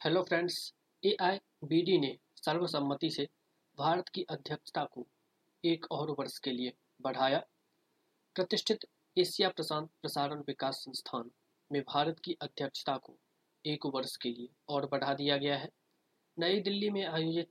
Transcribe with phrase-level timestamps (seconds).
[0.00, 0.56] Hello friends
[1.02, 3.26] AIBD ने सर्वसम्मति से
[3.78, 5.06] भारत की अध्यक्षता को
[5.64, 6.72] एक और वर्ष के लिए
[7.02, 7.38] बढ़ाया।
[8.36, 11.30] प्रतिष्ठित एशिया प्रशांत प्रसारण विकास संस्थान
[11.72, 13.16] में भारत की अध्यक्षता को
[13.64, 15.68] एक वर्ष के लिए और बढ़ा दिया गया है।
[16.38, 17.50] नई दिल्ली में आयोजित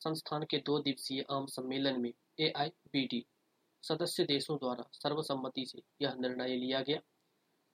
[0.00, 3.24] संस्थान के दो दिवसीय आम सम्मेलन में एआईबीडी
[3.82, 7.00] सदस्य देशों द्वारा सर्वसम्मति से यह निर्णय लिया गया।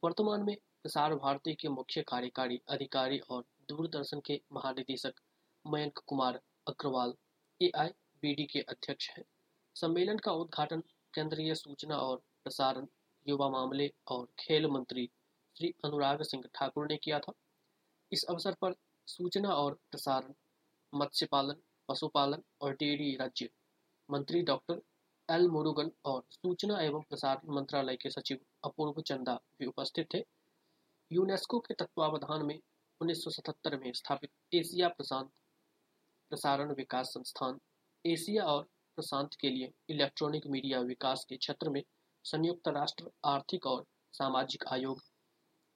[0.04, 5.20] वर्तमान में प्रसार भारती के मुख्य कार्यकारी अधिकारी और दूरदर्शन के महानिदेशक
[5.64, 7.12] मयंक कुमार अग्रवाल
[7.60, 9.24] एआईबीडी के अध्यक्ष हैं।
[9.76, 10.80] सम्मेलन का उद्घाटन
[11.14, 12.86] केंद्रीय सूचना और प्रसारण
[13.26, 15.08] युवा मामले और खेल मंत्री
[15.56, 17.32] श्री अनुराग सिंह ठाकुर ने किया था।
[18.12, 18.74] इस अवसर पर
[19.08, 20.34] सूचना और प्रसारण
[20.92, 23.48] मत्स्य पालन पशुपालन और डेयरी राज्य
[24.08, 24.82] मंत्री डॉक्टर
[25.28, 30.24] एल मुरुगन और सूचना एवं प्रसारण मंत्रालय के सचिव अपूर्व चंदा भी उपस्थित थे।
[31.12, 32.58] यूनेस्को के तत्वावधान में
[33.00, 35.30] 1977 में स्थापित एशिया प्रशांत
[36.30, 37.58] प्रसारण विकास संस्थान,
[38.04, 38.62] एशिया और
[38.96, 41.82] प्रशांत के लिए इलेक्ट्रॉनिक मीडिया विकास के क्षेत्र में
[42.24, 45.02] संयुक्त राष्ट्र, आर्थिक और सामाजिक आयोग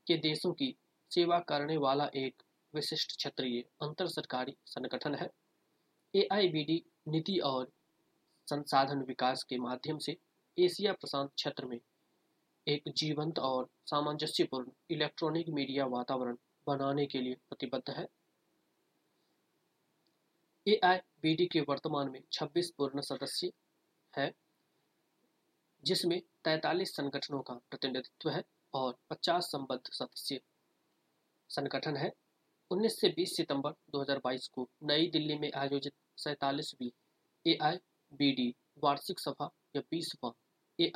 [0.06, 0.75] के देशों की
[1.11, 2.43] सेवा करने वाला एक
[2.75, 5.31] विशिष्ट क्षेत्रीय अंतर सरकारी संगठन है।
[6.15, 7.71] एआईबीडी नीति और
[8.48, 10.17] संसाधन विकास के माध्यम से
[10.59, 11.81] एशिया प्रशांत क्षेत्र में
[12.67, 16.36] एक जीवंत और सामंजस्यपूर्ण इलेक्ट्रॉनिक मीडिया वातावरण
[16.67, 18.06] बनाने के लिए प्रतिबद्ध है।
[20.67, 23.53] एआईबीडी के वर्तमान में 26 पूर्ण सदस्य
[24.14, 24.33] है,
[25.84, 28.42] जिसमें 43 संगठनों का प्रतिनिधित्व है
[28.75, 30.41] और 50 संबद्ध सदस्य
[31.50, 32.12] संगठन है।
[32.70, 36.91] 19 से 20 सितंबर 2022 को नई दिल्ली में आयोजित सैतालीसवीं
[37.47, 40.33] ए आई वार्षिक सभा या बीसवा
[40.78, 40.91] ए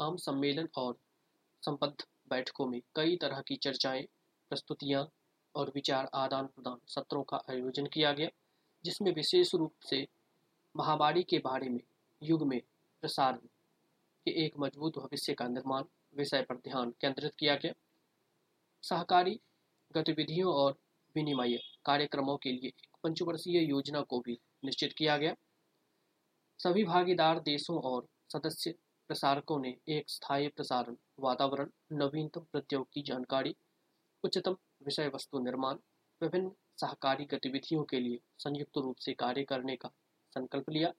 [0.00, 0.98] आम सम्मेलन और
[1.62, 4.02] संबद्ध बैठकों में कई तरह की चर्चाएँ,
[4.50, 5.08] प्रस्तुतियाँ
[5.54, 8.28] और विचार आदान प्रदान सत्रों का आयोजन किया गया,
[8.84, 10.08] जिसमें विशेष रूप से
[10.76, 11.80] महामारी के बारे में,
[12.22, 12.62] युग में
[13.00, 13.38] प्रसारण
[14.24, 15.82] के एक मज़बूत भविष्य का निर्माण
[16.16, 17.72] विषय पर ध्यान केंद्रित किया गया।
[18.82, 19.40] सहकारी
[19.94, 20.78] गतिविधियों और
[21.16, 25.34] विनिमय कार्यक्रमों के लिए एक पंचवर्षीय योजना को भी निश्चित किया गया।
[26.58, 28.74] सभी भागीदार देशों और सदस्य
[29.08, 33.56] प्रसारकों ने एक स्थायी प्रसारण वातावरण नवीनतम प्रौद्योगिकी जानकारी,
[34.24, 35.76] उच्चतम विषय वस्तु निर्माण,
[36.22, 39.90] विभिन्न सहकारी गतिविधियों के लिए संयुक्त रूप से कार्य करने का
[40.32, 40.92] संकल्प लिया।